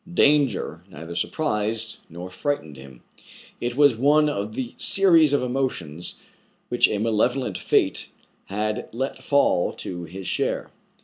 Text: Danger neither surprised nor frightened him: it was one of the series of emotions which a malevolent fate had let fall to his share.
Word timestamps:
Danger 0.11 0.83
neither 0.89 1.13
surprised 1.15 1.99
nor 2.09 2.31
frightened 2.31 2.75
him: 2.75 3.03
it 3.59 3.75
was 3.75 3.95
one 3.95 4.29
of 4.29 4.55
the 4.55 4.73
series 4.79 5.31
of 5.31 5.43
emotions 5.43 6.15
which 6.69 6.87
a 6.87 6.97
malevolent 6.97 7.55
fate 7.59 8.09
had 8.45 8.89
let 8.93 9.21
fall 9.21 9.71
to 9.73 10.05
his 10.05 10.27
share. 10.27 10.71